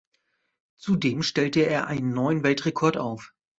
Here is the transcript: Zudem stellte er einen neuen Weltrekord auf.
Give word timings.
Zudem 0.77 1.21
stellte 1.21 1.59
er 1.59 1.85
einen 1.85 2.11
neuen 2.11 2.41
Weltrekord 2.41 2.97
auf. 2.97 3.35